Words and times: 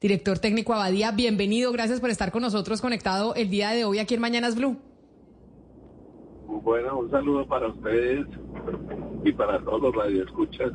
director 0.00 0.38
técnico 0.38 0.72
Abadía, 0.72 1.10
bienvenido, 1.10 1.72
gracias 1.72 2.00
por 2.00 2.10
estar 2.10 2.30
con 2.30 2.42
nosotros 2.42 2.80
conectado 2.80 3.34
el 3.34 3.50
día 3.50 3.70
de 3.70 3.84
hoy 3.84 3.98
aquí 3.98 4.14
en 4.14 4.20
Mañanas 4.20 4.54
Blue. 4.54 4.76
Bueno, 6.46 7.00
un 7.00 7.10
saludo 7.10 7.44
para 7.44 7.66
ustedes 7.66 8.24
y 9.24 9.32
para 9.32 9.60
todos 9.64 9.82
los 9.82 9.94
radioescuchas. 9.96 10.70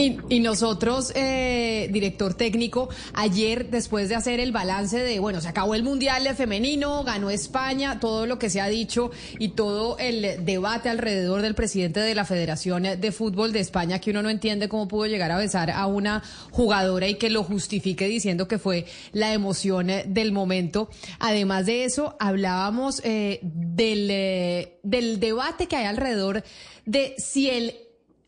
Y, 0.00 0.38
nosotros, 0.38 1.10
eh, 1.16 1.88
director 1.90 2.32
técnico, 2.32 2.88
ayer 3.14 3.68
después 3.68 4.08
de 4.08 4.14
hacer 4.14 4.38
el 4.38 4.52
balance 4.52 4.96
de, 4.96 5.18
bueno, 5.18 5.40
se 5.40 5.48
acabó 5.48 5.74
el 5.74 5.82
Mundial 5.82 6.22
femenino, 6.36 7.02
ganó 7.02 7.30
España, 7.30 7.98
todo 7.98 8.24
lo 8.24 8.38
que 8.38 8.48
se 8.48 8.60
ha 8.60 8.68
dicho 8.68 9.10
y 9.40 9.48
todo 9.48 9.98
el 9.98 10.44
debate 10.44 10.88
alrededor 10.88 11.42
del 11.42 11.56
presidente 11.56 11.98
de 11.98 12.14
la 12.14 12.24
Federación 12.24 12.84
de 12.84 13.12
Fútbol 13.12 13.52
de 13.52 13.58
España, 13.58 13.98
que 13.98 14.12
uno 14.12 14.22
no 14.22 14.30
entiende 14.30 14.68
cómo 14.68 14.86
pudo 14.86 15.06
llegar 15.06 15.32
a 15.32 15.36
besar 15.36 15.72
a 15.72 15.86
una 15.86 16.22
jugadora 16.52 17.08
y 17.08 17.16
que 17.16 17.28
lo 17.28 17.42
justifique 17.42 18.06
diciendo 18.06 18.46
que 18.46 18.58
fue 18.58 18.86
la 19.10 19.32
emoción 19.32 19.88
del 20.06 20.30
momento. 20.30 20.90
Además 21.18 21.66
de 21.66 21.82
eso, 21.82 22.14
hablábamos 22.20 23.00
eh, 23.02 23.40
del, 23.42 24.08
eh, 24.12 24.78
del 24.84 25.18
debate 25.18 25.66
que 25.66 25.74
hay 25.74 25.86
alrededor 25.86 26.44
de 26.86 27.16
si 27.18 27.50
el 27.50 27.74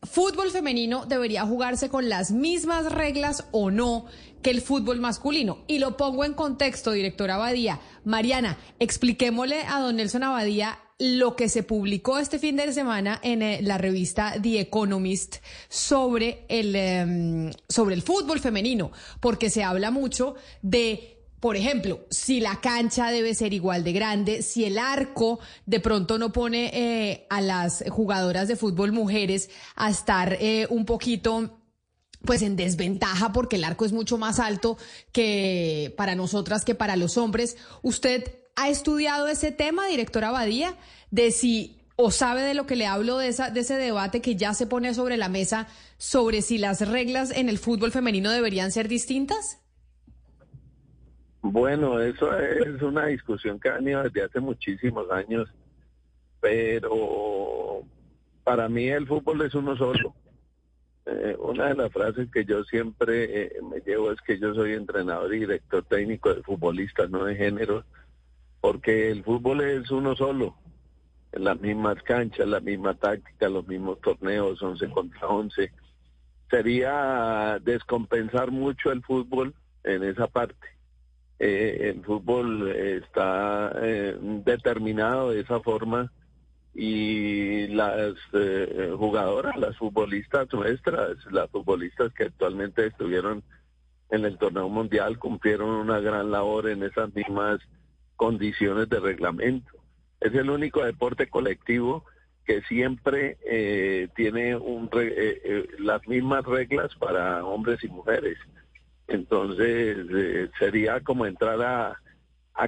fútbol 0.03 0.51
femenino 0.51 1.05
debería 1.05 1.45
jugarse 1.45 1.89
con 1.89 2.09
las 2.09 2.31
mismas 2.31 2.91
reglas 2.91 3.45
o 3.51 3.71
no 3.71 4.05
que 4.41 4.49
el 4.49 4.61
fútbol 4.61 4.99
masculino. 4.99 5.59
Y 5.67 5.79
lo 5.79 5.97
pongo 5.97 6.25
en 6.25 6.33
contexto, 6.33 6.91
directora 6.91 7.35
Abadía. 7.35 7.79
Mariana, 8.03 8.57
expliquémosle 8.79 9.61
a 9.67 9.79
don 9.79 9.95
Nelson 9.97 10.23
Abadía 10.23 10.79
lo 10.97 11.35
que 11.35 11.49
se 11.49 11.63
publicó 11.63 12.19
este 12.19 12.37
fin 12.37 12.57
de 12.57 12.71
semana 12.73 13.19
en 13.23 13.41
eh, 13.41 13.59
la 13.63 13.79
revista 13.79 14.35
The 14.39 14.59
Economist 14.59 15.37
sobre 15.67 16.45
el, 16.47 16.75
em, 16.75 17.51
sobre 17.67 17.95
el 17.95 18.03
fútbol 18.03 18.39
femenino, 18.39 18.91
porque 19.19 19.49
se 19.49 19.63
habla 19.63 19.89
mucho 19.89 20.35
de 20.61 21.20
por 21.41 21.57
ejemplo, 21.57 22.05
si 22.11 22.39
la 22.39 22.61
cancha 22.61 23.09
debe 23.09 23.33
ser 23.33 23.51
igual 23.51 23.83
de 23.83 23.93
grande, 23.93 24.43
si 24.43 24.63
el 24.63 24.77
arco 24.77 25.39
de 25.65 25.79
pronto 25.79 26.19
no 26.19 26.31
pone 26.31 26.69
eh, 26.71 27.25
a 27.31 27.41
las 27.41 27.83
jugadoras 27.89 28.47
de 28.47 28.55
fútbol 28.55 28.91
mujeres 28.91 29.49
a 29.75 29.89
estar 29.89 30.37
eh, 30.39 30.67
un 30.69 30.85
poquito 30.85 31.57
pues 32.23 32.43
en 32.43 32.55
desventaja 32.55 33.33
porque 33.33 33.55
el 33.55 33.63
arco 33.63 33.85
es 33.85 33.91
mucho 33.91 34.19
más 34.19 34.39
alto 34.39 34.77
que 35.11 35.91
para 35.97 36.13
nosotras 36.13 36.63
que 36.63 36.75
para 36.75 36.95
los 36.95 37.17
hombres. 37.17 37.57
¿Usted 37.81 38.35
ha 38.55 38.69
estudiado 38.69 39.27
ese 39.27 39.51
tema, 39.51 39.87
directora 39.87 40.27
Abadía, 40.27 40.77
de 41.09 41.31
si 41.31 41.79
o 41.95 42.11
sabe 42.11 42.43
de 42.43 42.53
lo 42.53 42.67
que 42.67 42.75
le 42.75 42.85
hablo 42.85 43.17
de, 43.17 43.29
esa, 43.29 43.49
de 43.49 43.61
ese 43.61 43.77
debate 43.77 44.21
que 44.21 44.35
ya 44.35 44.53
se 44.53 44.67
pone 44.67 44.93
sobre 44.93 45.17
la 45.17 45.27
mesa 45.27 45.67
sobre 45.97 46.43
si 46.43 46.59
las 46.59 46.87
reglas 46.87 47.31
en 47.31 47.49
el 47.49 47.57
fútbol 47.57 47.91
femenino 47.91 48.29
deberían 48.29 48.71
ser 48.71 48.87
distintas? 48.87 49.60
Bueno, 51.41 51.99
eso 51.99 52.37
es 52.37 52.81
una 52.83 53.07
discusión 53.07 53.59
que 53.59 53.69
ha 53.69 53.73
venido 53.73 54.03
desde 54.03 54.23
hace 54.23 54.39
muchísimos 54.39 55.09
años, 55.09 55.49
pero 56.39 57.81
para 58.43 58.69
mí 58.69 58.87
el 58.87 59.07
fútbol 59.07 59.41
es 59.41 59.55
uno 59.55 59.75
solo. 59.75 60.13
Eh, 61.07 61.35
una 61.39 61.69
de 61.69 61.75
las 61.75 61.91
frases 61.91 62.29
que 62.31 62.45
yo 62.45 62.63
siempre 62.63 63.43
eh, 63.43 63.51
me 63.67 63.79
llevo 63.79 64.11
es 64.11 64.21
que 64.21 64.37
yo 64.37 64.53
soy 64.53 64.73
entrenador 64.73 65.33
y 65.33 65.39
director 65.39 65.83
técnico 65.85 66.31
de 66.31 66.43
futbolistas, 66.43 67.09
no 67.09 67.25
de 67.25 67.35
género, 67.35 67.85
porque 68.61 69.09
el 69.09 69.23
fútbol 69.23 69.61
es 69.61 69.89
uno 69.89 70.15
solo, 70.15 70.55
en 71.31 71.43
las 71.43 71.59
mismas 71.59 72.03
canchas, 72.03 72.47
la 72.47 72.59
misma 72.59 72.93
táctica, 72.93 73.49
los 73.49 73.67
mismos 73.67 73.99
torneos, 74.01 74.61
11 74.61 74.91
contra 74.91 75.27
11. 75.27 75.71
Sería 76.51 77.57
descompensar 77.63 78.51
mucho 78.51 78.91
el 78.91 79.01
fútbol 79.01 79.55
en 79.83 80.03
esa 80.03 80.27
parte 80.27 80.80
eh, 81.43 81.89
el 81.89 82.03
fútbol 82.03 82.69
está 82.69 83.71
eh, 83.81 84.15
determinado 84.45 85.31
de 85.31 85.39
esa 85.39 85.59
forma 85.59 86.11
y 86.75 87.65
las 87.69 88.13
eh, 88.33 88.93
jugadoras, 88.95 89.57
las 89.57 89.75
futbolistas 89.75 90.53
nuestras, 90.53 91.17
las 91.31 91.49
futbolistas 91.49 92.13
que 92.13 92.25
actualmente 92.25 92.85
estuvieron 92.85 93.41
en 94.11 94.25
el 94.25 94.37
torneo 94.37 94.69
mundial 94.69 95.17
cumplieron 95.17 95.69
una 95.69 95.99
gran 95.99 96.29
labor 96.29 96.69
en 96.69 96.83
esas 96.83 97.11
mismas 97.15 97.59
condiciones 98.17 98.87
de 98.89 98.99
reglamento. 98.99 99.71
Es 100.19 100.35
el 100.35 100.47
único 100.47 100.85
deporte 100.85 101.25
colectivo 101.25 102.05
que 102.45 102.61
siempre 102.63 104.09
tiene 104.15 104.55
un 104.55 104.91
las 105.79 106.07
mismas 106.07 106.45
reglas 106.45 106.93
para 106.99 107.43
hombres 107.43 107.83
y 107.83 107.87
mujeres. 107.87 108.37
Entonces 109.11 109.97
eh, 110.09 110.49
sería 110.57 111.01
como 111.01 111.25
entrar 111.25 111.61
a, 111.61 111.97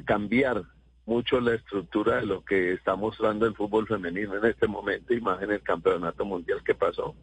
cambiar 0.06 0.64
mucho 1.06 1.40
la 1.40 1.54
estructura 1.54 2.16
de 2.18 2.26
lo 2.26 2.44
que 2.44 2.74
está 2.74 2.96
mostrando 2.96 3.46
el 3.46 3.54
fútbol 3.54 3.88
femenino 3.88 4.36
en 4.36 4.46
este 4.46 4.68
momento 4.68 5.14
y 5.14 5.22
más 5.22 5.42
en 5.44 5.52
el 5.52 5.62
campeonato 5.62 6.26
mundial 6.26 6.64
que 6.66 6.74
pasó. 6.74 7.14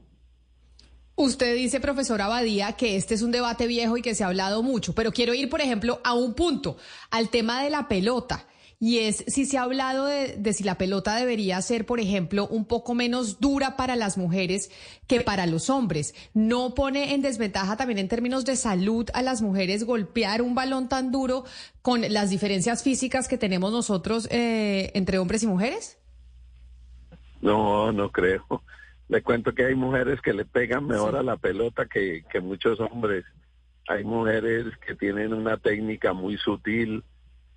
Usted 1.17 1.57
dice, 1.57 1.81
profesor 1.81 2.21
Abadía, 2.23 2.73
que 2.75 2.97
este 2.97 3.15
es 3.15 3.23
un 3.23 3.33
debate 3.33 3.67
viejo 3.67 3.97
y 3.97 4.03
que 4.03 4.15
se 4.15 4.23
ha 4.23 4.29
hablado 4.29 4.63
mucho, 4.63 4.95
pero 4.95 5.11
quiero 5.11 5.35
ir, 5.35 5.49
por 5.49 5.61
ejemplo, 5.61 6.01
a 6.05 6.15
un 6.15 6.35
punto, 6.35 6.77
al 7.11 7.29
tema 7.29 7.63
de 7.63 7.71
la 7.71 7.89
pelota 7.89 8.47
y 8.83 9.01
es 9.01 9.25
si 9.27 9.45
se 9.45 9.59
ha 9.59 9.63
hablado 9.63 10.07
de, 10.07 10.53
si 10.55 10.65
la 10.65 10.79
pelota 10.79 11.15
debería 11.15 11.61
ser, 11.61 11.85
por 11.85 12.01
ejemplo, 12.01 12.49
un 12.49 12.65
poco 12.65 12.95
menos 12.95 13.39
dura 13.39 13.77
para 13.77 13.95
las 13.95 14.17
mujeres 14.17 14.71
que 15.07 15.21
para 15.21 15.47
los 15.47 15.69
hombres. 15.69 16.15
¿No 16.33 16.75
pone 16.75 17.13
en 17.15 17.21
desventaja 17.21 17.77
también 17.77 17.99
en 17.99 18.09
términos 18.09 18.47
de 18.47 18.57
salud 18.57 19.07
a 19.13 19.21
las 19.21 19.43
mujeres 19.43 19.85
golpear 19.85 20.41
un 20.41 20.55
balón 20.55 20.89
tan 20.89 21.13
duro 21.13 21.45
con 21.83 22.01
las 22.11 22.31
diferencias 22.31 22.83
físicas 22.83 23.29
que 23.29 23.37
tenemos 23.37 23.71
nosotros 23.71 24.27
eh, 24.31 24.91
entre 24.95 25.19
hombres 25.19 25.43
y 25.43 25.47
mujeres? 25.47 25.99
No, 27.43 27.93
no 27.93 28.11
creo. 28.11 28.63
Le 29.09 29.23
cuento 29.23 29.53
que 29.55 29.67
hay 29.67 29.75
mujeres 29.75 30.23
que 30.23 30.33
le 30.33 30.47
pegan 30.47 30.87
mejor 30.87 31.17
a 31.17 31.23
la 31.23 31.37
pelota 31.37 31.85
que, 31.85 32.25
que 32.33 32.41
muchos 32.41 32.81
hombres. 32.81 33.27
Hay 33.89 34.05
mujeres 34.05 34.65
que 34.87 34.95
tienen 34.95 35.35
una 35.35 35.59
técnica 35.59 36.15
muy 36.15 36.39
sutil, 36.39 37.05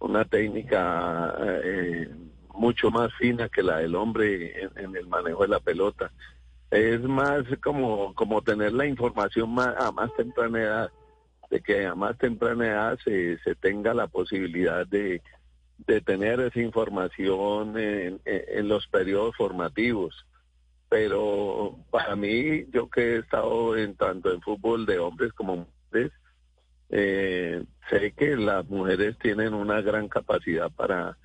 una 0.03 0.25
técnica 0.25 1.33
eh, 1.39 2.09
mucho 2.53 2.91
más 2.91 3.11
fina 3.15 3.47
que 3.47 3.63
la 3.63 3.77
del 3.77 3.95
hombre 3.95 4.69
en, 4.75 4.95
el 4.95 5.07
manejo 5.07 5.43
de 5.43 5.47
la 5.47 5.59
pelota. 5.61 6.11
Es 6.69 7.01
más 7.01 7.43
como, 7.63 8.13
como 8.13 8.41
tener 8.41 8.73
la 8.73 8.85
información 8.85 9.57
a 9.59 9.91
más 9.91 10.13
temprana 10.15 10.61
edad, 10.61 10.91
de 11.49 11.61
que 11.61 11.85
a 11.85 11.95
más 11.95 12.17
temprana 12.17 12.67
edad 12.67 12.99
se, 13.03 13.37
se 13.39 13.55
tenga 13.55 13.93
la 13.93 14.07
posibilidad 14.07 14.85
de, 14.85 15.21
de 15.77 16.01
tener 16.01 16.41
esa 16.41 16.59
información 16.59 17.77
en, 17.77 18.19
en, 18.25 18.67
los 18.67 18.85
periodos 18.87 19.35
formativos. 19.37 20.25
Pero 20.89 21.77
para 21.91 22.15
mí, 22.17 22.65
yo 22.71 22.89
que 22.89 23.01
he 23.01 23.17
estado 23.19 23.77
en 23.77 23.95
tanto 23.95 24.33
en 24.33 24.41
fútbol 24.41 24.85
de 24.85 24.99
hombres 24.99 25.31
como 25.31 25.67
mujeres, 25.91 26.11
eh, 26.95 27.63
sé 27.89 28.11
que 28.11 28.35
las 28.35 28.69
mujeres 28.69 29.17
tienen 29.17 29.55
una 29.55 29.81
gran 29.81 30.07
capacidad 30.07 30.69
para, 30.71 31.17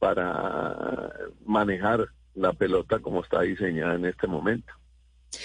para 0.00 1.12
manejar 1.44 2.08
la 2.34 2.52
pelota 2.52 2.98
como 2.98 3.22
está 3.22 3.42
diseñada 3.42 3.94
en 3.94 4.06
este 4.06 4.26
momento. 4.26 4.72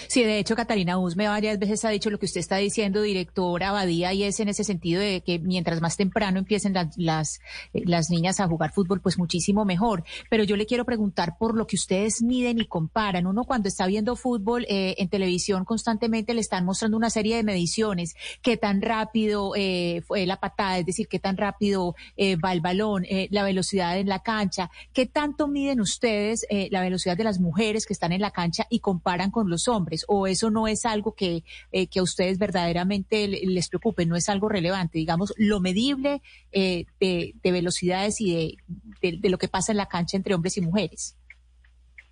Sí, 0.08 0.22
de 0.22 0.38
hecho, 0.38 0.56
Catalina 0.56 0.98
Usme 0.98 1.28
varias 1.28 1.58
veces 1.58 1.84
ha 1.84 1.90
dicho 1.90 2.10
lo 2.10 2.18
que 2.18 2.26
usted 2.26 2.40
está 2.40 2.56
diciendo, 2.56 3.02
directora 3.02 3.70
Abadía, 3.70 4.12
y 4.12 4.24
es 4.24 4.40
en 4.40 4.48
ese 4.48 4.64
sentido 4.64 5.00
de 5.00 5.22
que 5.22 5.38
mientras 5.38 5.80
más 5.80 5.96
temprano 5.96 6.38
empiecen 6.38 6.72
las, 6.72 6.96
las, 6.96 7.40
eh, 7.72 7.82
las, 7.84 8.10
niñas 8.10 8.40
a 8.40 8.48
jugar 8.48 8.72
fútbol, 8.72 9.00
pues 9.00 9.18
muchísimo 9.18 9.64
mejor. 9.64 10.04
Pero 10.30 10.44
yo 10.44 10.56
le 10.56 10.66
quiero 10.66 10.84
preguntar 10.84 11.36
por 11.38 11.56
lo 11.56 11.66
que 11.66 11.76
ustedes 11.76 12.22
miden 12.22 12.58
y 12.60 12.66
comparan. 12.66 13.26
Uno 13.26 13.44
cuando 13.44 13.68
está 13.68 13.86
viendo 13.86 14.16
fútbol 14.16 14.66
eh, 14.68 14.94
en 14.98 15.08
televisión 15.08 15.64
constantemente 15.64 16.34
le 16.34 16.40
están 16.40 16.64
mostrando 16.64 16.96
una 16.96 17.10
serie 17.10 17.36
de 17.36 17.42
mediciones, 17.42 18.14
qué 18.42 18.56
tan 18.56 18.82
rápido 18.82 19.52
eh, 19.56 20.02
fue 20.06 20.26
la 20.26 20.38
patada, 20.38 20.78
es 20.78 20.86
decir, 20.86 21.08
qué 21.08 21.18
tan 21.18 21.36
rápido 21.36 21.94
eh, 22.16 22.36
va 22.36 22.52
el 22.52 22.60
balón, 22.60 23.04
eh, 23.08 23.28
la 23.30 23.44
velocidad 23.44 23.98
en 23.98 24.08
la 24.08 24.20
cancha, 24.20 24.70
qué 24.92 25.06
tanto 25.06 25.48
miden 25.48 25.80
ustedes 25.80 26.46
eh, 26.50 26.68
la 26.70 26.80
velocidad 26.80 27.16
de 27.16 27.24
las 27.24 27.40
mujeres 27.40 27.86
que 27.86 27.92
están 27.92 28.12
en 28.12 28.20
la 28.20 28.30
cancha 28.30 28.66
y 28.70 28.80
comparan 28.80 29.30
con 29.30 29.48
los 29.48 29.68
hombres 29.68 29.81
o 30.08 30.26
eso 30.26 30.50
no 30.50 30.68
es 30.68 30.84
algo 30.84 31.14
que, 31.14 31.44
eh, 31.72 31.86
que 31.86 32.00
a 32.00 32.02
ustedes 32.02 32.38
verdaderamente 32.38 33.28
les 33.28 33.68
preocupe, 33.68 34.06
no 34.06 34.16
es 34.16 34.28
algo 34.28 34.48
relevante, 34.48 34.98
digamos, 34.98 35.32
lo 35.36 35.60
medible 35.60 36.22
eh, 36.52 36.86
de, 37.00 37.34
velocidades 37.42 38.20
y 38.20 38.56
de, 39.00 39.16
de, 39.18 39.30
lo 39.30 39.38
que 39.38 39.48
pasa 39.48 39.72
en 39.72 39.78
la 39.78 39.86
cancha 39.86 40.16
entre 40.16 40.34
hombres 40.34 40.56
y 40.56 40.60
mujeres. 40.60 41.16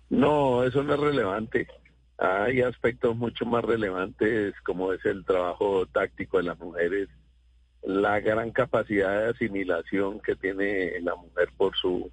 No, 0.09 0.63
eso 0.63 0.83
no 0.83 0.93
es 0.93 0.99
relevante. 0.99 1.67
Hay 2.17 2.61
aspectos 2.61 3.15
mucho 3.15 3.45
más 3.45 3.63
relevantes 3.63 4.53
como 4.63 4.93
es 4.93 5.03
el 5.05 5.25
trabajo 5.25 5.85
táctico 5.87 6.37
de 6.37 6.43
las 6.43 6.59
mujeres, 6.59 7.09
la 7.81 8.19
gran 8.19 8.51
capacidad 8.51 9.23
de 9.23 9.29
asimilación 9.29 10.19
que 10.19 10.35
tiene 10.35 10.99
la 11.01 11.15
mujer 11.15 11.49
por 11.57 11.75
su 11.75 12.11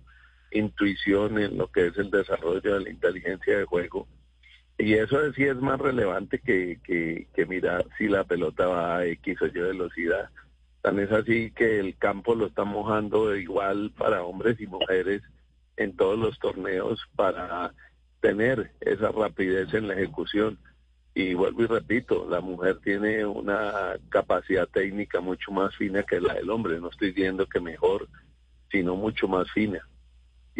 intuición 0.51 1.39
en 1.39 1.59
lo 1.59 1.71
que 1.71 1.89
es 1.89 1.99
el 1.99 2.11
desarrollo 2.11 2.75
de 2.75 2.81
la 2.81 2.91
inteligencia 2.91 3.59
de 3.59 3.65
juego 3.65 4.09
y 4.79 4.95
eso 4.95 5.33
sí 5.33 5.43
es 5.43 5.57
más 5.57 5.81
relevante 5.81 6.39
que, 6.39 6.79
que, 6.85 7.47
mirar 7.47 7.85
si 7.99 8.07
la 8.07 8.23
pelota 8.23 8.67
va 8.69 8.99
a 8.99 9.07
X 9.07 9.43
o 9.43 9.47
Y 9.47 9.51
velocidad. 9.51 10.31
Tan 10.83 11.01
es 11.01 11.11
así 11.11 11.51
que 11.51 11.81
el 11.81 11.97
campo 11.97 12.37
lo 12.37 12.47
está 12.47 12.63
mojando 12.63 13.35
igual 13.35 13.93
para 13.99 14.23
hombres 14.23 14.61
y 14.61 14.69
mujeres 14.69 15.23
en 15.77 15.97
todos 15.97 16.17
los 16.17 16.39
torneos 16.39 17.01
para 17.17 17.73
tener 18.21 18.71
esa 18.81 19.11
rapidez 19.11 19.75
en 19.75 19.89
la 19.89 19.95
ejecución. 19.95 20.59
Y 21.13 21.35
vuelvo 21.35 21.63
y 21.63 21.67
repito, 21.67 22.29
la 22.31 22.41
mujer 22.41 22.79
tiene 22.79 23.27
una 23.27 23.97
capacidad 24.11 24.69
técnica 24.69 25.21
mucho 25.21 25.51
más 25.51 25.75
fina 25.75 26.05
que 26.05 26.21
la 26.21 26.35
del 26.35 26.51
hombre. 26.51 26.81
No 26.81 26.91
estoy 26.91 27.09
diciendo 27.09 27.47
que 27.47 27.59
mejor, 27.59 28.09
sino 28.71 28.95
mucho 28.95 29.27
más 29.27 29.51
fina. 29.51 29.81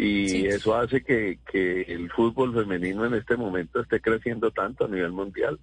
Y 0.01 0.47
eso 0.47 0.75
hace 0.75 1.03
que, 1.03 1.39
que 1.51 1.81
el 1.81 2.09
fútbol 2.09 2.53
femenino 2.53 3.05
en 3.05 3.15
este 3.15 3.35
momento 3.35 3.81
esté 3.81 3.99
creciendo 3.99 4.49
tanto 4.49 4.85
a 4.85 4.87
nivel 4.87 5.11
mundial 5.11 5.59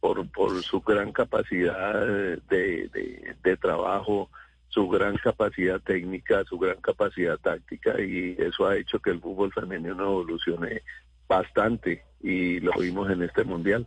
por, 0.00 0.28
por 0.32 0.60
su 0.60 0.80
gran 0.80 1.12
capacidad 1.12 2.04
de, 2.04 2.36
de, 3.44 3.56
trabajo, 3.58 4.28
su 4.66 4.88
gran 4.88 5.16
capacidad 5.18 5.80
técnica, 5.80 6.42
su 6.46 6.58
gran 6.58 6.80
capacidad 6.80 7.38
táctica 7.38 8.00
y 8.00 8.34
eso 8.40 8.66
ha 8.66 8.76
hecho 8.76 8.98
que 8.98 9.10
el 9.10 9.20
fútbol 9.20 9.52
femenino 9.52 10.02
evolucione 10.02 10.82
bastante 11.28 12.02
y 12.20 12.58
lo 12.58 12.72
vimos 12.72 13.08
en 13.08 13.22
este 13.22 13.44
mundial. 13.44 13.86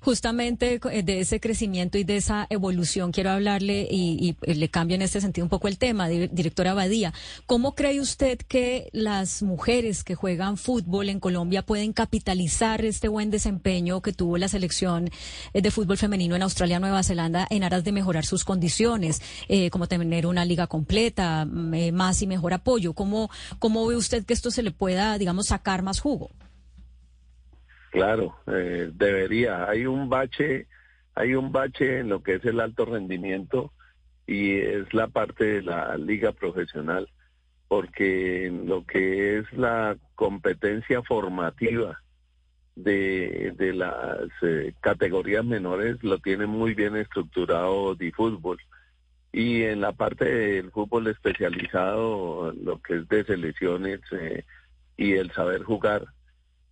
Justamente 0.00 0.80
eh, 0.90 1.02
de 1.02 1.20
ese 1.20 1.40
crecimiento 1.40 1.98
y 1.98 2.04
de 2.04 2.16
esa 2.16 2.46
evolución 2.50 3.12
quiero 3.12 3.30
hablarle 3.30 3.88
y, 3.90 4.36
eh, 4.42 4.54
le 4.54 4.68
cambio 4.68 4.94
en 4.94 5.02
este 5.02 5.20
sentido 5.20 5.44
un 5.44 5.48
poco 5.48 5.68
el 5.68 5.78
tema, 5.78 6.08
directora 6.08 6.72
Abadía. 6.72 7.12
¿Cómo 7.46 7.74
cree 7.74 8.00
usted 8.00 8.38
que 8.38 8.88
las 8.92 9.42
mujeres 9.42 10.04
que 10.04 10.14
juegan 10.14 10.56
fútbol 10.56 11.08
en 11.08 11.20
Colombia 11.20 11.62
pueden 11.62 11.92
capitalizar 11.92 12.84
este 12.84 13.08
buen 13.08 13.30
desempeño 13.30 14.00
que 14.00 14.12
tuvo 14.12 14.38
la 14.38 14.48
selección 14.48 15.10
eh, 15.52 15.62
de 15.62 15.70
fútbol 15.70 15.98
femenino 15.98 16.36
en 16.36 16.42
Australia, 16.42 16.80
Nueva 16.80 17.02
Zelanda, 17.02 17.46
en 17.50 17.64
aras 17.64 17.84
de 17.84 17.92
mejorar 17.92 18.24
sus 18.24 18.44
condiciones, 18.44 19.20
como 19.70 19.86
tener 19.86 20.26
una 20.26 20.44
liga 20.44 20.66
completa, 20.66 21.44
más 21.44 22.22
y 22.22 22.26
mejor 22.26 22.52
apoyo? 22.52 22.92
¿Cómo, 22.92 23.30
¿Cómo 23.58 23.86
ve 23.86 23.96
usted 23.96 24.24
que 24.24 24.34
esto 24.34 24.50
se 24.50 24.62
le 24.62 24.70
pueda, 24.70 25.18
digamos, 25.18 25.46
sacar 25.46 25.82
más 25.82 26.00
jugo? 26.00 26.30
Claro, 27.96 28.36
eh, 28.46 28.90
debería. 28.92 29.68
Hay 29.68 29.86
un 29.86 30.08
bache, 30.08 30.66
hay 31.14 31.34
un 31.34 31.50
bache 31.50 32.00
en 32.00 32.10
lo 32.10 32.22
que 32.22 32.34
es 32.34 32.44
el 32.44 32.60
alto 32.60 32.84
rendimiento 32.84 33.72
y 34.26 34.58
es 34.58 34.92
la 34.92 35.08
parte 35.08 35.44
de 35.44 35.62
la 35.62 35.96
liga 35.96 36.32
profesional, 36.32 37.08
porque 37.68 38.52
lo 38.66 38.84
que 38.84 39.38
es 39.38 39.52
la 39.52 39.96
competencia 40.14 41.02
formativa 41.02 42.02
de, 42.74 43.54
de 43.56 43.72
las 43.72 44.28
eh, 44.42 44.74
categorías 44.80 45.44
menores 45.44 46.02
lo 46.02 46.18
tiene 46.18 46.46
muy 46.46 46.74
bien 46.74 46.96
estructurado 46.96 47.94
de 47.94 48.12
fútbol. 48.12 48.58
Y 49.32 49.62
en 49.62 49.80
la 49.80 49.92
parte 49.92 50.24
del 50.24 50.70
fútbol 50.70 51.08
especializado, 51.08 52.52
lo 52.52 52.80
que 52.80 52.96
es 52.96 53.08
de 53.08 53.24
selecciones 53.24 54.00
eh, 54.12 54.44
y 54.96 55.12
el 55.12 55.30
saber 55.32 55.62
jugar, 55.62 56.06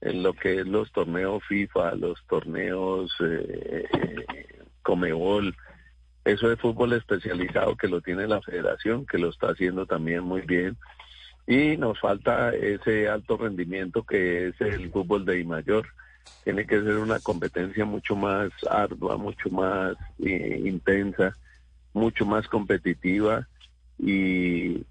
en 0.05 0.23
lo 0.23 0.35
que 0.35 0.61
es 0.61 0.67
los 0.67 0.93
torneos 0.93 1.43
FIFA, 1.49 1.95
los 1.95 2.23
torneos 2.27 3.11
eh, 3.21 3.89
Comebol, 4.83 5.57
eso 6.25 6.49
de 6.49 6.57
fútbol 6.57 6.93
especializado 6.93 7.75
que 7.77 7.89
lo 7.89 8.03
tiene 8.03 8.29
la 8.29 8.43
federación, 8.43 9.07
que 9.07 9.19
lo 9.19 9.31
está 9.31 9.49
haciendo 9.49 9.87
también 9.87 10.23
muy 10.23 10.43
bien. 10.43 10.77
Y 11.47 11.77
nos 11.79 11.99
falta 12.01 12.55
ese 12.55 13.09
alto 13.09 13.39
rendimiento 13.39 14.05
que 14.05 14.49
es 14.49 14.61
el 14.61 14.91
fútbol 14.91 15.25
de 15.25 15.41
I 15.41 15.45
mayor. 15.45 15.87
Tiene 16.45 16.67
que 16.67 16.81
ser 16.83 16.97
una 16.97 17.19
competencia 17.21 17.87
mucho 17.87 18.15
más 18.15 18.51
ardua, 18.71 19.17
mucho 19.17 19.49
más 19.51 19.97
eh, 20.23 20.63
intensa, 20.65 21.35
mucho 21.95 22.27
más 22.27 22.47
competitiva 22.49 23.47
y 23.99 24.85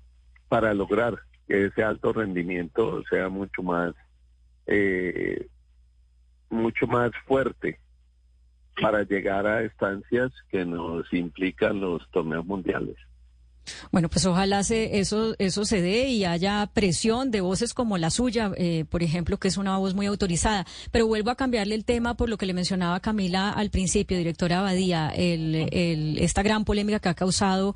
para 0.48 0.74
lograr 0.74 1.19
que 1.48 1.66
ese 1.66 1.83
alto 1.83 2.13
rendimiento 2.13 3.04
sea 3.09 3.30
mucho 3.30 3.62
más 3.62 3.94
eh, 4.68 5.48
mucho 6.50 6.88
más 6.88 7.12
fuerte 7.25 7.80
para 8.81 9.04
llegar 9.04 9.45
a 9.45 9.63
estancias 9.63 10.31
que 10.50 10.65
nos 10.65 11.12
implican 11.13 11.80
los 11.80 12.10
torneos 12.12 12.45
mundiales. 12.45 12.95
Bueno, 13.92 14.10
pues 14.10 14.25
ojalá 14.25 14.63
se, 14.63 15.00
eso, 15.00 15.36
eso 15.39 15.65
se 15.65 15.81
dé 15.81 16.10
y 16.10 16.25
haya 16.25 16.69
presión 16.74 17.31
de 17.31 17.42
voces 17.42 17.74
como 17.74 17.98
la 17.98 18.10
suya, 18.10 18.51
eh, 18.57 18.86
por 18.89 19.04
ejemplo, 19.04 19.38
que 19.38 19.48
es 19.48 19.57
una 19.57 19.77
voz 19.77 19.94
muy 19.94 20.06
autorizada. 20.06 20.65
Pero 20.92 21.07
vuelvo 21.07 21.31
a 21.31 21.36
cambiarle 21.36 21.75
el 21.75 21.86
tema 21.86 22.15
por 22.15 22.30
lo 22.30 22.38
que 22.38 22.45
le 22.45 22.54
mencionaba 22.54 23.00
Camila 23.00 23.51
al 23.51 23.69
principio, 23.69 24.18
directora 24.18 24.60
Abadía, 24.60 25.10
el, 25.15 26.18
esta 26.19 26.44
gran 26.44 26.65
polémica 26.65 27.00
que 27.00 27.10
ha 27.10 27.13
causado, 27.13 27.75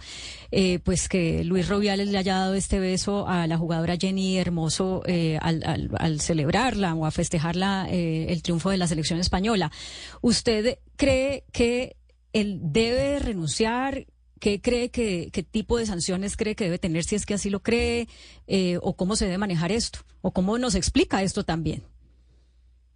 eh, 0.52 0.80
pues 0.80 1.10
que 1.10 1.44
Luis 1.44 1.68
Robiales 1.68 2.10
le 2.10 2.18
haya 2.18 2.36
dado 2.36 2.54
este 2.54 2.80
beso 2.80 3.28
a 3.28 3.48
la 3.48 3.58
jugadora 3.58 3.98
Jenny 3.98 4.38
Hermoso 4.38 5.04
eh, 5.06 5.38
al, 5.42 5.64
al, 5.66 5.90
al, 5.98 6.22
celebrarla 6.22 6.94
o 6.96 7.06
a 7.06 7.12
festejarla 7.12 7.88
el 7.90 8.42
triunfo 8.42 8.70
de 8.70 8.78
la 8.78 8.88
selección 8.88 9.20
española. 9.20 9.72
¿Usted 10.22 10.80
cree 10.96 11.46
que 11.52 11.96
él 12.34 12.60
debe 12.62 13.20
renunciar? 13.20 14.06
¿Qué 14.40 14.62
cree 14.62 14.90
que, 14.90 15.30
qué 15.32 15.44
tipo 15.44 15.78
de 15.78 15.86
sanciones 15.86 16.38
cree 16.38 16.56
que 16.56 16.66
debe 16.66 16.80
tener 16.80 17.04
si 17.04 17.16
es 17.16 17.26
que 17.26 17.34
así 17.34 17.50
lo 17.50 17.62
cree? 17.62 18.08
Eh, 18.48 18.78
¿O 18.82 18.96
cómo 18.96 19.16
se 19.16 19.26
debe 19.26 19.38
manejar 19.38 19.72
esto? 19.72 20.00
¿O 20.22 20.32
cómo 20.32 20.58
nos 20.58 20.76
explica 20.76 21.24
esto 21.24 21.44
también? 21.44 21.84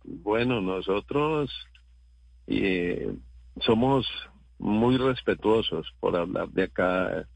Bueno, 0.04 0.62
nosotros 0.62 1.52
eh, 2.48 3.14
somos 3.62 4.08
muy 4.60 4.98
respetuosos 4.98 5.88
por 6.00 6.16
hablar 6.16 6.50
de 6.50 6.64
acá 6.64 7.28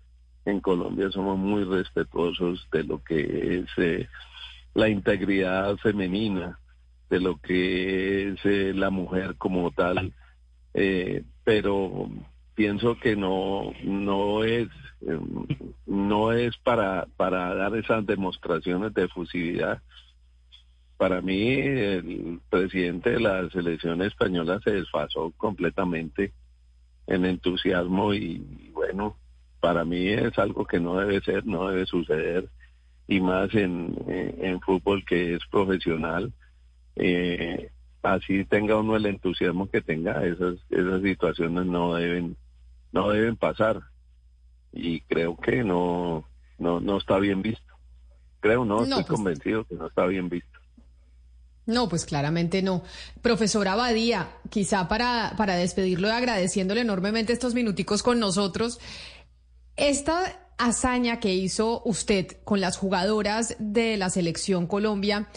en 0.46 0.60
Colombia, 0.62 1.10
somos 1.12 1.38
muy 1.40 1.64
respetuosos 1.64 2.68
de 2.72 2.84
lo 2.84 3.04
que 3.04 3.60
es 3.60 3.66
eh, 3.78 4.08
la 4.74 4.90
integridad 4.90 5.78
femenina, 5.78 6.60
de 7.10 7.20
lo 7.20 7.38
que 7.38 8.30
es 8.30 8.76
la 8.76 8.90
mujer 8.90 9.36
como 9.38 9.72
tal, 9.72 10.14
pero 11.44 12.10
pienso 12.56 12.98
que 12.98 13.16
no 13.16 13.74
no 13.84 14.44
es 14.44 14.70
em, 15.02 15.46
no 15.86 16.32
es 16.32 16.58
para 16.58 17.06
para 17.18 17.54
dar 17.54 17.76
esas 17.76 18.06
demostraciones 18.06 18.94
de 18.94 19.04
efusividad. 19.04 19.82
Para 20.98 21.22
mí 21.22 21.52
el 21.60 22.40
presidente 22.50 23.12
de 23.12 23.20
la 23.20 23.50
selección 23.50 24.02
española 24.02 24.60
se 24.64 24.72
desfasó 24.72 25.32
completamente 25.38 26.32
en 27.08 27.26
entusiasmo 27.26 28.14
y, 28.14 28.72
bueno 28.74 29.18
para 29.60 29.84
mí 29.84 30.08
es 30.10 30.38
algo 30.40 30.66
que 30.66 30.80
no 30.80 30.98
debe 30.98 31.22
ser 31.22 31.46
no 31.46 31.68
debe 31.68 31.86
suceder 31.86 32.50
y 33.08 33.20
más 33.20 33.54
en, 33.54 33.96
en, 34.08 34.60
fútbol 34.62 35.06
que 35.06 35.36
es 35.36 35.46
profesional. 35.52 36.34
Eh, 36.96 37.70
así 38.02 38.46
tenga 38.46 38.78
uno 38.78 38.96
el 38.96 39.06
entusiasmo 39.06 39.70
que 39.70 39.82
tenga 39.82 40.26
esas 40.26 40.56
esas 40.70 41.02
situaciones 41.02 41.66
no 41.66 41.96
deben 41.96 42.36
no 42.96 43.10
deben 43.10 43.36
pasar 43.36 43.82
y 44.72 45.02
creo 45.02 45.36
que 45.36 45.64
no 45.64 46.26
no 46.58 46.80
no 46.80 46.98
está 46.98 47.20
bien 47.20 47.42
visto. 47.42 47.62
Creo, 48.40 48.64
no, 48.64 48.84
estoy 48.84 49.04
pues 49.04 49.08
convencido 49.08 49.66
que 49.66 49.76
no 49.76 49.88
está 49.88 50.06
bien 50.06 50.30
visto. 50.30 50.60
No, 51.66 51.90
pues 51.90 52.06
claramente 52.06 52.62
no. 52.62 52.84
Profesor 53.24 53.68
Abadía, 53.68 54.30
quizá 54.52 54.88
para, 54.88 55.34
para 55.36 55.56
despedirlo 55.56 56.08
y 56.08 56.12
agradeciéndole 56.12 56.82
enormemente 56.82 57.34
estos 57.34 57.56
minuticos 57.56 58.04
con 58.04 58.20
nosotros, 58.20 58.80
esta 59.76 60.48
hazaña 60.60 61.20
que 61.20 61.34
hizo 61.34 61.82
usted 61.84 62.38
con 62.44 62.62
las 62.62 62.78
jugadoras 62.78 63.56
de 63.58 63.98
la 63.98 64.12
selección 64.12 64.68
Colombia, 64.68 65.28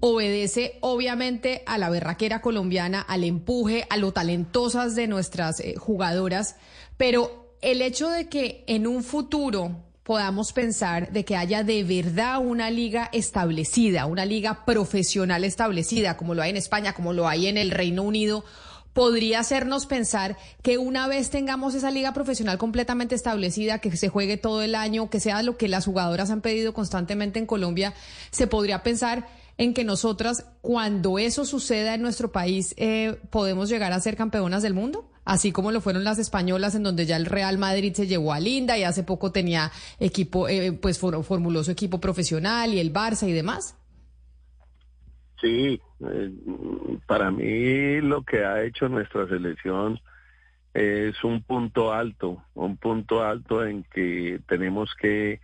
obedece 0.00 0.78
obviamente 0.80 1.62
a 1.66 1.78
la 1.78 1.90
berraquera 1.90 2.40
colombiana, 2.40 3.00
al 3.00 3.24
empuje, 3.24 3.86
a 3.90 3.96
lo 3.96 4.12
talentosas 4.12 4.94
de 4.94 5.06
nuestras 5.06 5.60
eh, 5.60 5.74
jugadoras, 5.76 6.56
pero 6.96 7.56
el 7.60 7.82
hecho 7.82 8.08
de 8.08 8.28
que 8.28 8.64
en 8.66 8.86
un 8.86 9.04
futuro 9.04 9.76
podamos 10.02 10.52
pensar 10.52 11.12
de 11.12 11.24
que 11.24 11.36
haya 11.36 11.62
de 11.62 11.84
verdad 11.84 12.38
una 12.38 12.70
liga 12.70 13.08
establecida, 13.12 14.06
una 14.06 14.24
liga 14.24 14.64
profesional 14.64 15.44
establecida, 15.44 16.16
como 16.16 16.34
lo 16.34 16.42
hay 16.42 16.50
en 16.50 16.56
España, 16.56 16.92
como 16.92 17.12
lo 17.12 17.28
hay 17.28 17.46
en 17.46 17.56
el 17.56 17.70
Reino 17.70 18.02
Unido, 18.02 18.44
podría 18.92 19.40
hacernos 19.40 19.86
pensar 19.86 20.36
que 20.62 20.76
una 20.76 21.06
vez 21.06 21.30
tengamos 21.30 21.74
esa 21.74 21.90
liga 21.90 22.12
profesional 22.12 22.58
completamente 22.58 23.14
establecida, 23.14 23.78
que 23.78 23.96
se 23.96 24.08
juegue 24.08 24.36
todo 24.36 24.62
el 24.62 24.74
año, 24.74 25.08
que 25.08 25.20
sea 25.20 25.42
lo 25.42 25.56
que 25.56 25.68
las 25.68 25.86
jugadoras 25.86 26.30
han 26.30 26.40
pedido 26.40 26.74
constantemente 26.74 27.38
en 27.38 27.46
Colombia, 27.46 27.94
se 28.30 28.46
podría 28.46 28.82
pensar 28.82 29.26
en 29.62 29.74
que 29.74 29.84
nosotras, 29.84 30.50
cuando 30.60 31.18
eso 31.18 31.44
suceda 31.44 31.94
en 31.94 32.02
nuestro 32.02 32.32
país, 32.32 32.74
eh, 32.76 33.18
podemos 33.30 33.68
llegar 33.68 33.92
a 33.92 34.00
ser 34.00 34.16
campeonas 34.16 34.62
del 34.62 34.74
mundo? 34.74 35.08
Así 35.24 35.52
como 35.52 35.70
lo 35.70 35.80
fueron 35.80 36.04
las 36.04 36.18
españolas, 36.18 36.74
en 36.74 36.82
donde 36.82 37.06
ya 37.06 37.16
el 37.16 37.26
Real 37.26 37.58
Madrid 37.58 37.92
se 37.94 38.06
llevó 38.06 38.32
a 38.32 38.40
Linda 38.40 38.76
y 38.76 38.82
hace 38.82 39.04
poco 39.04 39.30
tenía 39.30 39.70
equipo, 40.00 40.48
eh, 40.48 40.72
pues 40.72 40.98
formuló 40.98 41.62
su 41.62 41.70
equipo 41.70 42.00
profesional 42.00 42.74
y 42.74 42.80
el 42.80 42.92
Barça 42.92 43.28
y 43.28 43.32
demás. 43.32 43.76
Sí, 45.40 45.80
eh, 46.08 46.30
para 47.06 47.30
mí 47.30 48.00
lo 48.00 48.22
que 48.22 48.44
ha 48.44 48.62
hecho 48.64 48.88
nuestra 48.88 49.28
selección 49.28 50.00
es 50.74 51.22
un 51.22 51.42
punto 51.42 51.92
alto, 51.92 52.42
un 52.54 52.76
punto 52.76 53.22
alto 53.22 53.64
en 53.64 53.84
que 53.84 54.40
tenemos 54.48 54.90
que, 55.00 55.40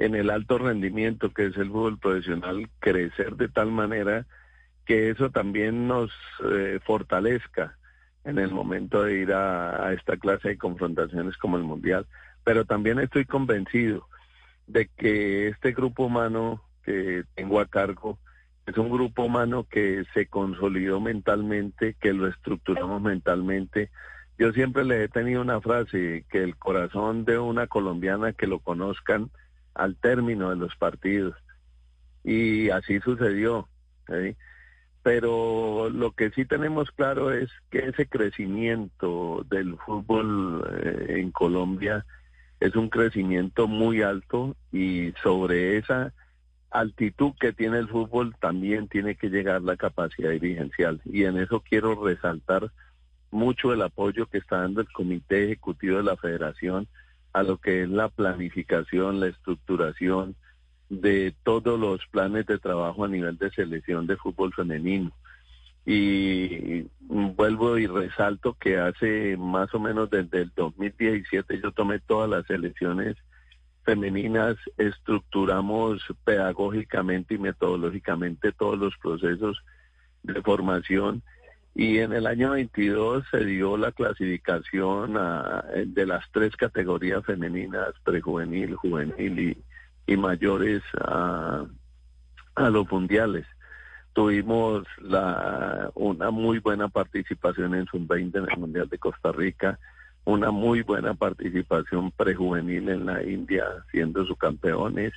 en 0.00 0.14
el 0.14 0.30
alto 0.30 0.56
rendimiento 0.56 1.32
que 1.34 1.46
es 1.46 1.56
el 1.58 1.68
fútbol 1.68 1.98
profesional, 1.98 2.70
crecer 2.80 3.36
de 3.36 3.48
tal 3.48 3.70
manera 3.70 4.24
que 4.86 5.10
eso 5.10 5.28
también 5.28 5.86
nos 5.86 6.10
eh, 6.50 6.80
fortalezca 6.84 7.76
en 8.24 8.38
el 8.38 8.50
momento 8.50 9.02
de 9.02 9.18
ir 9.18 9.32
a, 9.34 9.92
esta 9.92 10.16
clase 10.16 10.48
de 10.48 10.58
confrontaciones 10.58 11.36
como 11.36 11.58
el 11.58 11.64
Mundial. 11.64 12.06
Pero 12.44 12.64
también 12.64 12.98
estoy 12.98 13.26
convencido 13.26 14.08
de 14.66 14.88
que 14.88 15.48
este 15.48 15.72
grupo 15.72 16.06
humano 16.06 16.62
que 16.82 17.24
tengo 17.34 17.60
a 17.60 17.66
cargo 17.66 18.18
es 18.64 18.78
un 18.78 18.88
grupo 18.88 19.24
humano 19.24 19.66
que 19.68 20.04
se 20.14 20.26
consolidó 20.26 20.98
mentalmente, 20.98 21.94
que 22.00 22.14
lo 22.14 22.26
estructuramos 22.26 23.02
mentalmente. 23.02 23.90
Yo 24.38 24.50
siempre 24.52 24.84
le 24.84 25.04
he 25.04 25.08
tenido 25.08 25.42
una 25.42 25.60
frase, 25.60 26.24
que 26.30 26.42
el 26.42 26.56
corazón 26.56 27.26
de 27.26 27.38
una 27.38 27.66
colombiana 27.66 28.32
que 28.32 28.46
lo 28.46 28.60
conozcan 28.60 29.30
al 29.74 29.96
término 29.96 30.50
de 30.50 30.56
los 30.56 30.74
partidos. 30.76 31.36
Y 32.24 32.70
así 32.70 33.00
sucedió. 33.00 33.68
Pero 35.02 35.88
lo 35.88 36.12
que 36.12 36.30
sí 36.30 36.44
tenemos 36.44 36.90
claro 36.90 37.32
es 37.32 37.50
que 37.70 37.88
ese 37.88 38.06
crecimiento 38.06 39.46
del 39.48 39.76
fútbol 39.78 40.64
eh, 40.82 41.20
en 41.20 41.30
Colombia 41.30 42.04
es 42.60 42.76
un 42.76 42.90
crecimiento 42.90 43.66
muy 43.66 44.02
alto 44.02 44.56
y 44.70 45.12
sobre 45.22 45.78
esa 45.78 46.12
altitud 46.70 47.32
que 47.40 47.52
tiene 47.52 47.78
el 47.78 47.88
fútbol 47.88 48.36
también 48.38 48.88
tiene 48.88 49.14
que 49.14 49.30
llegar 49.30 49.62
la 49.62 49.76
capacidad 49.76 50.30
dirigencial. 50.30 51.00
Y 51.06 51.24
en 51.24 51.38
eso 51.38 51.60
quiero 51.60 52.04
resaltar 52.04 52.70
mucho 53.30 53.72
el 53.72 53.82
apoyo 53.82 54.26
que 54.26 54.38
está 54.38 54.58
dando 54.58 54.82
el 54.82 54.92
Comité 54.92 55.44
Ejecutivo 55.44 55.96
de 55.96 56.02
la 56.02 56.16
Federación 56.16 56.86
a 57.32 57.42
lo 57.42 57.58
que 57.58 57.82
es 57.82 57.88
la 57.88 58.08
planificación, 58.08 59.20
la 59.20 59.28
estructuración 59.28 60.36
de 60.88 61.34
todos 61.44 61.78
los 61.78 62.04
planes 62.08 62.46
de 62.46 62.58
trabajo 62.58 63.04
a 63.04 63.08
nivel 63.08 63.38
de 63.38 63.50
selección 63.50 64.06
de 64.06 64.16
fútbol 64.16 64.52
femenino. 64.52 65.12
Y 65.86 66.86
vuelvo 67.00 67.78
y 67.78 67.86
resalto 67.86 68.54
que 68.54 68.78
hace 68.78 69.36
más 69.36 69.72
o 69.74 69.80
menos 69.80 70.10
desde 70.10 70.42
el 70.42 70.52
2017 70.54 71.60
yo 71.62 71.72
tomé 71.72 72.00
todas 72.00 72.28
las 72.28 72.46
selecciones 72.46 73.16
femeninas 73.84 74.56
estructuramos 74.76 76.02
pedagógicamente 76.24 77.34
y 77.34 77.38
metodológicamente 77.38 78.52
todos 78.52 78.78
los 78.78 78.94
procesos 78.98 79.58
de 80.22 80.40
formación 80.42 81.22
y 81.74 81.98
en 81.98 82.12
el 82.12 82.26
año 82.26 82.50
22 82.50 83.24
se 83.30 83.44
dio 83.44 83.76
la 83.76 83.92
clasificación 83.92 85.14
de 85.86 86.06
las 86.06 86.24
tres 86.32 86.56
categorías 86.56 87.24
femeninas, 87.24 87.94
prejuvenil, 88.04 88.74
juvenil 88.74 89.56
y, 90.06 90.16
mayores 90.16 90.82
a, 91.00 91.64
a, 92.56 92.70
los 92.70 92.90
mundiales. 92.90 93.46
Tuvimos 94.12 94.84
la, 95.00 95.90
una 95.94 96.30
muy 96.30 96.58
buena 96.58 96.88
participación 96.88 97.76
en 97.76 97.86
Sub-20 97.86 98.38
en 98.38 98.50
el 98.50 98.58
Mundial 98.58 98.88
de 98.88 98.98
Costa 98.98 99.30
Rica 99.30 99.78
una 100.24 100.50
muy 100.50 100.82
buena 100.82 101.14
participación 101.14 102.10
prejuvenil 102.12 102.88
en 102.88 103.06
la 103.06 103.22
India, 103.22 103.64
siendo 103.90 104.24
su 104.26 104.36
campeones. 104.36 105.12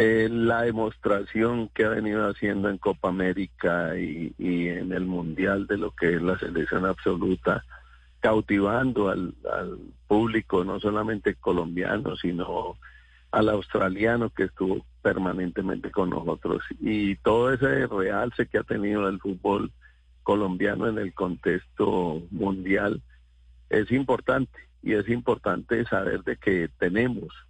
Eh, 0.00 0.28
la 0.30 0.62
demostración 0.62 1.70
que 1.74 1.84
ha 1.84 1.88
venido 1.88 2.28
haciendo 2.28 2.70
en 2.70 2.78
Copa 2.78 3.08
América 3.08 3.98
y, 3.98 4.32
en 4.38 4.92
el 4.92 5.06
Mundial 5.06 5.66
de 5.66 5.76
lo 5.76 5.90
que 5.90 6.14
es 6.14 6.22
la 6.22 6.38
selección 6.38 6.86
absoluta, 6.86 7.64
cautivando 8.20 9.08
al, 9.08 9.34
público, 10.06 10.62
no 10.62 10.78
solamente 10.78 11.34
colombiano, 11.34 12.14
sino 12.14 12.76
al 13.32 13.48
australiano 13.48 14.30
que 14.30 14.44
estuvo 14.44 14.86
permanentemente 15.02 15.90
con 15.90 16.10
nosotros. 16.10 16.62
Y 16.78 17.16
todo 17.16 17.52
ese 17.52 17.88
realce 17.88 18.46
que 18.46 18.58
ha 18.58 18.62
tenido 18.62 19.08
el 19.08 19.18
fútbol 19.18 19.72
colombiano 20.22 20.86
en 20.86 20.98
el 20.98 21.12
contexto 21.12 22.22
mundial 22.30 23.02
es 23.68 23.90
importante 23.90 24.60
y 24.80 24.92
es 24.92 25.08
importante 25.08 25.84
saber 25.86 26.22
de 26.22 26.36
que 26.36 26.70
tenemos 26.78 27.47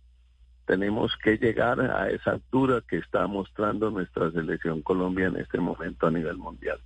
tenemos 0.68 1.16
que 1.24 1.38
llegar 1.38 1.80
a 1.80 2.10
esa 2.10 2.32
altura 2.32 2.82
que 2.86 2.98
está 2.98 3.26
mostrando 3.26 3.90
nuestra 3.90 4.30
selección 4.30 4.82
Colombia 4.82 5.28
en 5.28 5.36
este 5.36 5.58
momento 5.58 6.06
a 6.06 6.10
nivel 6.10 6.36
mundial. 6.36 6.78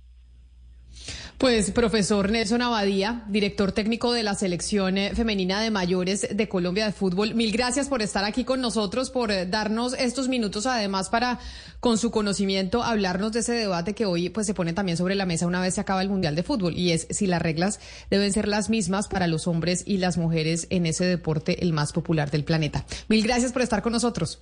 Pues 1.43 1.71
profesor 1.71 2.31
Nelson 2.31 2.61
Abadía, 2.61 3.25
director 3.27 3.73
técnico 3.73 4.13
de 4.13 4.23
la 4.23 4.33
selección 4.33 4.97
eh, 4.97 5.13
femenina 5.13 5.59
de 5.59 5.71
mayores 5.71 6.25
de 6.31 6.47
Colombia 6.47 6.85
de 6.85 6.93
fútbol, 6.93 7.35
mil 7.35 7.51
gracias 7.51 7.89
por 7.89 8.01
estar 8.01 8.23
aquí 8.23 8.45
con 8.45 8.61
nosotros, 8.61 9.09
por 9.09 9.29
eh, 9.29 9.45
darnos 9.45 9.93
estos 9.93 10.29
minutos 10.29 10.65
además 10.67 11.09
para 11.09 11.39
con 11.81 11.97
su 11.97 12.11
conocimiento 12.11 12.81
hablarnos 12.81 13.33
de 13.33 13.41
ese 13.41 13.51
debate 13.51 13.93
que 13.93 14.05
hoy 14.05 14.29
pues 14.29 14.47
se 14.47 14.53
pone 14.53 14.71
también 14.71 14.97
sobre 14.97 15.15
la 15.15 15.25
mesa 15.25 15.45
una 15.45 15.59
vez 15.59 15.73
se 15.73 15.81
acaba 15.81 16.01
el 16.01 16.07
Mundial 16.07 16.33
de 16.37 16.43
Fútbol 16.43 16.77
y 16.77 16.93
es 16.93 17.07
si 17.09 17.27
las 17.27 17.41
reglas 17.41 17.81
deben 18.09 18.31
ser 18.31 18.47
las 18.47 18.69
mismas 18.69 19.09
para 19.09 19.27
los 19.27 19.45
hombres 19.45 19.83
y 19.85 19.97
las 19.97 20.17
mujeres 20.17 20.67
en 20.69 20.85
ese 20.85 21.03
deporte 21.03 21.61
el 21.61 21.73
más 21.73 21.91
popular 21.91 22.31
del 22.31 22.45
planeta. 22.45 22.85
Mil 23.09 23.21
gracias 23.21 23.51
por 23.51 23.63
estar 23.63 23.81
con 23.81 23.91
nosotros. 23.91 24.41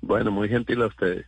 Bueno, 0.00 0.30
muy 0.30 0.48
gentil 0.48 0.80
a 0.82 0.86
ustedes. 0.86 1.22